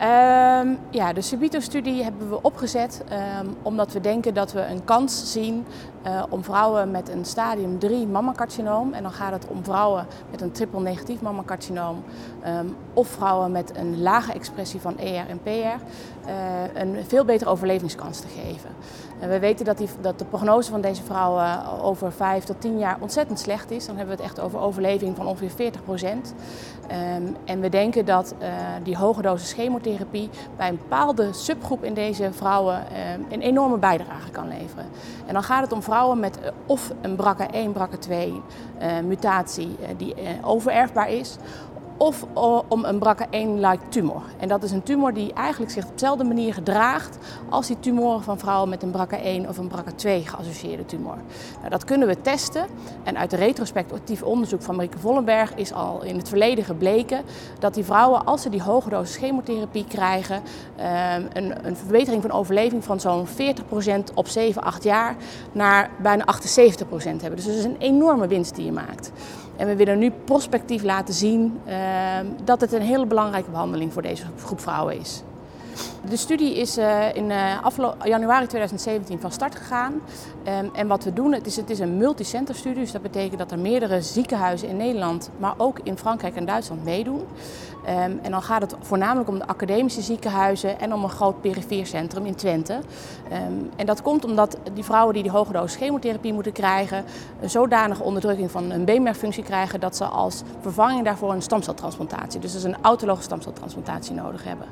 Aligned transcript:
Ehm, 0.00 0.74
ja, 0.90 1.12
de 1.12 1.20
Subito-studie 1.20 2.02
hebben 2.02 2.30
we 2.30 2.42
opgezet 2.42 3.04
ehm, 3.08 3.46
omdat 3.62 3.92
we 3.92 4.00
denken 4.00 4.34
dat 4.34 4.52
we 4.52 4.66
een 4.66 4.84
kans 4.84 5.32
zien 5.32 5.64
uh, 6.06 6.22
om 6.28 6.44
vrouwen 6.44 6.90
met 6.90 7.08
een 7.08 7.24
stadium 7.24 7.78
3 7.78 8.06
mammacarcinoom, 8.06 8.92
en 8.92 9.02
dan 9.02 9.12
gaat 9.12 9.32
het 9.32 9.46
om 9.48 9.64
vrouwen 9.64 10.06
met 10.30 10.40
een 10.40 10.52
triple 10.52 10.80
negatief 10.80 11.20
mammacarcinoom, 11.20 12.04
um, 12.46 12.76
of 12.94 13.08
vrouwen 13.08 13.52
met 13.52 13.76
een 13.76 14.02
lage 14.02 14.32
expressie 14.32 14.80
van 14.80 14.98
ER 14.98 15.28
en 15.28 15.40
PR, 15.42 15.48
uh, 15.48 15.74
een 16.74 16.96
veel 17.06 17.24
betere 17.24 17.50
overlevingskans 17.50 18.20
te 18.20 18.28
geven. 18.28 18.70
En 19.20 19.28
we 19.28 19.38
weten 19.38 19.64
dat, 19.64 19.78
die, 19.78 19.88
dat 20.00 20.18
de 20.18 20.24
prognose 20.24 20.70
van 20.70 20.80
deze 20.80 21.02
vrouwen 21.02 21.80
over 21.82 22.12
5 22.12 22.44
tot 22.44 22.60
10 22.60 22.78
jaar 22.78 22.96
ontzettend 23.00 23.40
slecht 23.40 23.70
is. 23.70 23.86
Dan 23.86 23.96
hebben 23.96 24.16
we 24.16 24.22
het 24.22 24.30
echt 24.30 24.40
over 24.40 24.58
overleving 24.58 25.16
van 25.16 25.26
ongeveer 25.26 25.50
40 25.50 25.84
procent. 25.84 26.34
Um, 27.16 27.36
en 27.44 27.60
we 27.60 27.68
denken 27.68 28.04
dat 28.04 28.34
uh, 28.38 28.48
die 28.82 28.96
hoge 28.96 29.22
dosis 29.22 29.52
chemotherapie 29.52 30.30
bij 30.56 30.68
een 30.68 30.76
bepaalde 30.76 31.32
subgroep 31.32 31.84
in 31.84 31.94
deze 31.94 32.32
vrouwen 32.32 32.74
um, 32.74 33.26
een 33.28 33.40
enorme 33.40 33.76
bijdrage 33.76 34.30
kan 34.30 34.48
leveren. 34.48 34.86
En 35.26 35.32
dan 35.32 35.42
gaat 35.42 35.62
het 35.62 35.72
om 35.72 35.82
vrouwen 35.90 36.20
met 36.20 36.38
uh, 36.38 36.48
of 36.66 36.92
een 37.00 37.16
BRCA1, 37.16 37.72
BRCA2 37.74 38.12
uh, 38.12 38.98
mutatie 39.04 39.76
die 39.96 40.14
overerfbaar 40.42 41.10
is, 41.10 41.36
of 42.02 42.26
om 42.68 42.84
een 42.84 42.98
BRCA1-like 42.98 43.88
tumor. 43.88 44.22
En 44.38 44.48
dat 44.48 44.62
is 44.62 44.70
een 44.70 44.82
tumor 44.82 45.14
die 45.14 45.32
eigenlijk 45.32 45.72
zich 45.72 45.84
op 45.84 45.92
dezelfde 45.92 46.24
manier 46.24 46.54
gedraagt 46.54 47.18
als 47.48 47.66
die 47.66 47.80
tumoren 47.80 48.22
van 48.22 48.38
vrouwen 48.38 48.68
met 48.68 48.82
een 48.82 48.92
BRCA1 48.92 49.48
of 49.48 49.58
een 49.58 49.70
BRCA2 49.70 50.24
geassocieerde 50.24 50.84
tumor. 50.84 51.16
Nou, 51.58 51.70
dat 51.70 51.84
kunnen 51.84 52.08
we 52.08 52.20
testen 52.20 52.66
en 53.02 53.18
uit 53.18 53.32
retrospectief 53.32 54.22
onderzoek 54.22 54.62
van 54.62 54.76
Marieke 54.76 54.98
Vollenberg 54.98 55.54
is 55.54 55.72
al 55.72 56.02
in 56.02 56.16
het 56.16 56.28
verleden 56.28 56.64
gebleken 56.64 57.22
dat 57.58 57.74
die 57.74 57.84
vrouwen 57.84 58.24
als 58.24 58.42
ze 58.42 58.48
die 58.48 58.62
hoge 58.62 58.88
dosis 58.88 59.16
chemotherapie 59.16 59.84
krijgen 59.88 60.42
ehm, 60.76 61.22
een, 61.32 61.66
een 61.66 61.76
verbetering 61.76 62.22
van 62.22 62.32
overleving 62.32 62.84
van 62.84 63.00
zo'n 63.00 63.26
40% 63.26 63.30
op 64.14 64.28
7, 64.28 64.62
8 64.62 64.84
jaar 64.84 65.16
naar 65.52 65.90
bijna 66.02 66.24
78% 66.24 66.26
hebben. 66.92 67.36
Dus 67.36 67.44
dat 67.44 67.54
is 67.54 67.64
een 67.64 67.78
enorme 67.78 68.26
winst 68.26 68.54
die 68.54 68.64
je 68.64 68.72
maakt. 68.72 69.12
En 69.60 69.66
we 69.66 69.76
willen 69.76 69.98
nu 69.98 70.10
prospectief 70.24 70.82
laten 70.82 71.14
zien 71.14 71.60
uh, 71.68 71.74
dat 72.44 72.60
het 72.60 72.72
een 72.72 72.82
hele 72.82 73.06
belangrijke 73.06 73.50
behandeling 73.50 73.92
voor 73.92 74.02
deze 74.02 74.22
groep 74.44 74.60
vrouwen 74.60 75.00
is. 75.00 75.22
De 76.08 76.16
studie 76.16 76.54
is 76.56 76.78
uh, 76.78 77.14
in 77.14 77.30
uh, 77.30 77.56
januari 78.04 78.46
2017 78.46 79.20
van 79.20 79.32
start 79.32 79.54
gegaan. 79.54 79.92
Um, 80.62 80.70
en 80.74 80.86
wat 80.86 81.04
we 81.04 81.12
doen, 81.12 81.32
het 81.32 81.70
is, 81.70 81.78
een 81.78 81.96
multicenter 81.96 82.54
studie. 82.54 82.80
Dus 82.80 82.92
dat 82.92 83.02
betekent 83.02 83.38
dat 83.38 83.50
er 83.50 83.58
meerdere 83.58 84.02
ziekenhuizen 84.02 84.68
in 84.68 84.76
Nederland, 84.76 85.30
maar 85.38 85.54
ook 85.56 85.78
in 85.82 85.98
Frankrijk 85.98 86.36
en 86.36 86.44
Duitsland 86.44 86.84
meedoen. 86.84 87.20
Um, 87.20 88.18
en 88.22 88.30
dan 88.30 88.42
gaat 88.42 88.60
het 88.60 88.74
voornamelijk 88.80 89.28
om 89.28 89.38
de 89.38 89.46
academische 89.46 90.02
ziekenhuizen 90.02 90.80
en 90.80 90.94
om 90.94 91.02
een 91.04 91.10
groot 91.10 91.40
perifeercentrum 91.40 92.26
in 92.26 92.34
Twente. 92.34 92.72
Um, 92.72 93.70
en 93.76 93.86
dat 93.86 94.02
komt 94.02 94.24
omdat 94.24 94.56
die 94.74 94.84
vrouwen 94.84 95.14
die 95.14 95.22
die 95.22 95.32
hoge 95.32 95.52
dosis 95.52 95.76
chemotherapie 95.76 96.32
moeten 96.32 96.52
krijgen, 96.52 97.04
een 97.40 97.50
zodanige 97.50 98.02
onderdrukking 98.02 98.50
van 98.50 98.70
hun 98.70 98.84
beenmergfunctie 98.84 99.42
krijgen 99.42 99.80
dat 99.80 99.96
ze 99.96 100.04
als 100.04 100.42
vervanging 100.60 101.04
daarvoor 101.04 101.32
een 101.32 101.42
stamceltransplantatie, 101.42 102.40
dus, 102.40 102.52
dus 102.52 102.62
een 102.62 102.76
autologe 102.80 103.22
stamceltransplantatie 103.22 104.14
nodig 104.14 104.44
hebben. 104.44 104.66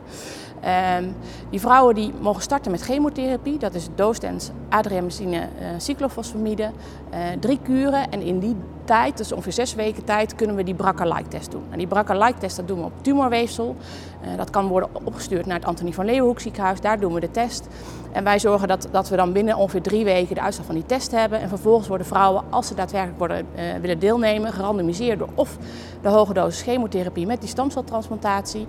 Die 1.51 1.61
vrouwen 1.61 1.95
die 1.95 2.13
mogen 2.21 2.43
starten 2.43 2.71
met 2.71 2.81
chemotherapie, 2.81 3.59
dat 3.59 3.75
is 3.75 3.89
doostens 3.95 4.51
adriamycine 4.69 5.37
uh, 5.37 5.67
cyclofosfamide, 5.79 6.71
uh, 7.13 7.19
drie 7.41 7.59
kuren 7.63 8.11
en 8.11 8.23
in 8.23 8.39
die 8.39 8.57
tijd, 8.85 9.17
dus 9.17 9.33
ongeveer 9.33 9.53
zes 9.53 9.75
weken 9.75 10.05
tijd, 10.05 10.35
kunnen 10.35 10.57
we 10.57 10.63
die 10.63 10.75
BRCA-like-test 10.75 11.51
doen. 11.51 11.63
En 11.71 11.79
die 11.79 11.87
BRCA-like-test 11.87 12.57
dat 12.57 12.69
doen 12.69 12.79
we 12.79 12.85
op 12.85 12.93
tumorweefsel. 13.01 13.77
Uh, 14.23 14.37
dat 14.37 14.51
kan 14.51 14.67
worden 14.67 14.89
opgestuurd 15.05 15.47
naar 15.47 15.57
het 15.57 15.65
Antonie 15.65 15.95
van 15.95 16.05
Leeuwenhoek 16.05 16.41
ziekenhuis, 16.41 16.81
daar 16.81 17.01
doen 17.01 17.13
we 17.13 17.21
de 17.21 17.31
test. 17.31 17.69
En 18.13 18.25
wij 18.25 18.39
zorgen 18.39 18.69
dat, 18.69 18.89
dat 18.91 19.09
we 19.09 19.17
dan 19.17 19.33
binnen 19.33 19.57
ongeveer 19.57 19.83
drie 19.83 20.05
weken 20.05 20.35
de 20.35 20.41
uitslag 20.41 20.67
van 20.67 20.75
die 20.75 20.87
test 20.87 21.11
hebben. 21.11 21.41
En 21.41 21.49
vervolgens 21.49 21.89
worden 21.89 22.07
vrouwen, 22.07 22.43
als 22.51 22.67
ze 22.67 22.75
daadwerkelijk 22.75 23.19
worden, 23.19 23.47
willen 23.81 23.99
deelnemen, 23.99 24.53
gerandomiseerd 24.53 25.19
door 25.19 25.29
of 25.35 25.57
de 26.03 26.09
hoge 26.09 26.33
dosis 26.33 26.63
chemotherapie 26.63 27.27
met 27.27 27.41
die 27.41 27.49
stamceltransplantatie 27.49 28.67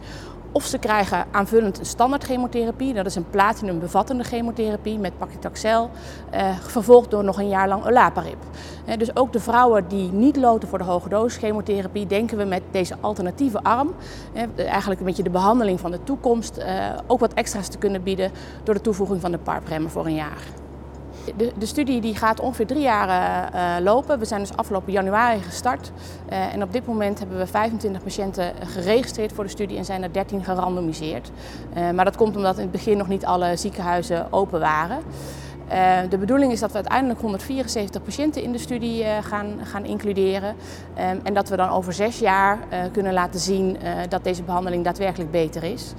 of 0.51 0.65
ze 0.65 0.77
krijgen 0.77 1.25
aanvullend 1.31 1.79
een 1.79 1.85
standaard 1.85 2.23
chemotherapie, 2.23 2.93
dat 2.93 3.05
is 3.05 3.15
een 3.15 3.29
platinum 3.29 3.79
bevattende 3.79 4.23
chemotherapie 4.23 4.99
met 4.99 5.17
paclitaxel, 5.17 5.89
eh, 6.29 6.57
gevolgd 6.59 7.11
door 7.11 7.23
nog 7.23 7.37
een 7.37 7.49
jaar 7.49 7.67
lang 7.67 7.85
olaparib. 7.85 8.37
Eh, 8.85 8.97
dus 8.97 9.15
ook 9.15 9.33
de 9.33 9.39
vrouwen 9.39 9.87
die 9.87 10.11
niet 10.11 10.35
loten 10.35 10.69
voor 10.69 10.77
de 10.77 10.83
hoge 10.83 11.09
dosis 11.09 11.39
chemotherapie, 11.39 12.07
denken 12.07 12.37
we 12.37 12.43
met 12.43 12.61
deze 12.71 12.95
alternatieve 12.99 13.63
arm, 13.63 13.93
eh, 14.33 14.67
eigenlijk 14.67 14.99
een 14.99 15.05
beetje 15.05 15.23
de 15.23 15.29
behandeling 15.29 15.79
van 15.79 15.91
de 15.91 16.03
toekomst, 16.03 16.57
eh, 16.57 16.89
ook 17.07 17.19
wat 17.19 17.33
extra's 17.33 17.67
te 17.67 17.77
kunnen 17.77 18.03
bieden 18.03 18.31
door 18.63 18.73
de 18.73 18.81
toevoeging 18.81 19.21
van 19.21 19.31
de 19.31 19.37
PARP-remmen 19.37 19.91
voor 19.91 20.05
een 20.05 20.15
jaar. 20.15 20.43
De, 21.37 21.51
de, 21.57 21.65
studie 21.65 22.01
die 22.01 22.15
gaat 22.15 22.39
ongeveer 22.39 22.67
drie 22.67 22.81
jaar 22.81 23.09
uh, 23.53 23.83
lopen. 23.83 24.19
We 24.19 24.25
zijn 24.25 24.41
dus 24.41 24.55
afgelopen 24.55 24.91
januari 24.91 25.39
gestart. 25.39 25.91
Uh, 26.29 26.53
en 26.53 26.63
op 26.63 26.73
dit 26.73 26.85
moment 26.85 27.19
hebben 27.19 27.37
we 27.37 27.47
25 27.47 28.03
patiënten 28.03 28.53
geregistreerd 28.65 29.33
voor 29.33 29.43
de 29.43 29.49
studie 29.49 29.77
en 29.77 29.85
zijn 29.85 30.03
er 30.03 30.13
13 30.13 30.43
gerandomiseerd. 30.43 31.31
Uh, 31.77 31.89
maar 31.89 32.05
dat 32.05 32.15
komt 32.15 32.35
omdat 32.35 32.55
in 32.55 32.61
het 32.61 32.71
begin 32.71 32.97
nog 32.97 33.07
niet 33.07 33.25
alle 33.25 33.55
ziekenhuizen 33.55 34.33
open 34.33 34.59
waren. 34.59 34.99
de 36.09 36.17
bedoeling 36.17 36.51
is 36.51 36.59
dat 36.59 36.69
we 36.69 36.75
uiteindelijk 36.75 37.19
174 37.21 38.03
patiënten 38.03 38.43
in 38.43 38.51
de 38.51 38.57
studie 38.57 39.05
gaan, 39.21 39.59
gaan 39.63 39.85
includeren. 39.85 40.55
en 41.23 41.33
dat 41.33 41.49
we 41.49 41.55
dan 41.55 41.69
over 41.69 41.93
zes 41.93 42.19
jaar 42.19 42.57
kunnen 42.91 43.13
laten 43.13 43.39
zien 43.39 43.77
dat 44.09 44.23
deze 44.23 44.43
behandeling 44.43 44.83
daadwerkelijk 44.83 45.31
beter 45.31 45.63
is. 45.63 45.93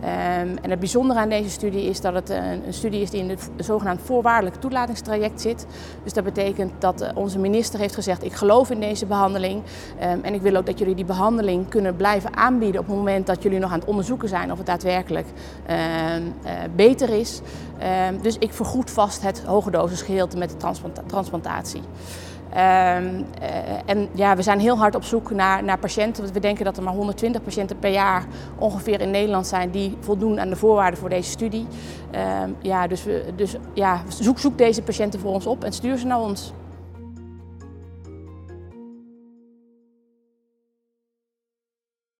Um, 0.00 0.58
en 0.62 0.70
het 0.70 0.78
bijzondere 0.78 1.20
aan 1.20 1.28
deze 1.28 1.50
studie 1.50 1.82
is 1.82 2.00
dat 2.00 2.14
het 2.14 2.30
een, 2.30 2.62
studie 2.68 3.00
is 3.00 3.10
die 3.10 3.20
in 3.20 3.28
het 3.28 3.50
zogenaamd 3.56 4.00
voorwaardelijk 4.04 4.56
toelatingstraject 4.56 5.40
zit. 5.40 5.66
Dus 6.02 6.12
dat 6.12 6.24
betekent 6.24 6.72
dat 6.78 7.02
uh, 7.02 7.08
onze 7.14 7.38
minister 7.38 7.80
heeft 7.80 7.94
gezegd: 7.94 8.24
Ik 8.24 8.32
geloof 8.32 8.70
in 8.70 8.80
deze 8.80 9.06
behandeling. 9.06 9.62
Um, 10.02 10.20
en 10.22 10.34
ik 10.34 10.42
wil 10.42 10.56
ook 10.56 10.66
dat 10.66 10.78
jullie 10.78 10.94
die 10.94 11.04
behandeling 11.04 11.68
kunnen 11.68 11.96
blijven 11.96 12.36
aanbieden 12.36 12.80
op 12.80 12.86
het 12.86 12.96
moment 12.96 13.26
dat 13.26 13.42
jullie 13.42 13.58
nog 13.58 13.72
aan 13.72 13.78
het 13.78 13.88
onderzoeken 13.88 14.28
zijn 14.28 14.52
of 14.52 14.58
het 14.58 14.66
daadwerkelijk 14.66 15.26
uh, 15.70 16.16
uh, 16.16 16.22
beter 16.74 17.08
is. 17.08 17.40
dus 18.22 18.38
ik 18.38 18.52
vergoed 18.52 18.90
vast 18.90 19.22
het 19.22 19.42
hoge 19.44 19.70
dosis 19.70 20.02
gedeelte 20.02 20.36
met 20.36 20.50
de 20.50 20.56
transplanta 20.56 21.02
transplantatie. 21.06 21.82
Um, 22.50 22.58
uh, 22.58 23.24
en 23.86 24.08
ja, 24.14 24.36
we 24.36 24.42
zijn 24.42 24.60
heel 24.60 24.76
hard 24.78 24.94
op 24.94 25.04
zoek 25.04 25.30
naar, 25.30 25.64
naar 25.64 25.78
patiënten. 25.78 26.22
Want 26.22 26.34
we 26.34 26.40
denken 26.40 26.64
dat 26.64 26.76
er 26.76 26.82
maar 26.82 26.94
120 26.94 27.42
patiënten 27.42 27.78
per 27.78 27.90
jaar 27.90 28.24
ongeveer 28.58 29.00
in 29.00 29.10
Nederland 29.10 29.46
zijn 29.46 29.70
die 29.70 29.96
voldoen 30.00 30.40
aan 30.40 30.48
de 30.48 30.56
voorwaarden 30.56 30.98
voor 30.98 31.08
deze 31.08 31.30
studie. 31.30 31.66
Um, 32.42 32.56
ja, 32.60 32.86
dus 32.86 33.04
we, 33.04 33.24
dus, 33.36 33.56
ja, 33.74 34.02
zoek, 34.08 34.38
zoek 34.38 34.58
deze 34.58 34.82
patiënten 34.82 35.20
voor 35.20 35.32
ons 35.32 35.46
op 35.46 35.64
en 35.64 35.72
stuur 35.72 35.98
ze 35.98 36.06
naar 36.06 36.20
ons. 36.20 36.52